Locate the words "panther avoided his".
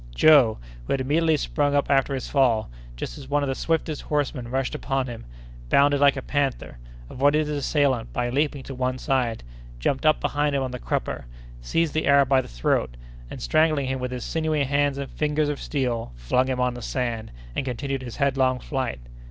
6.23-7.57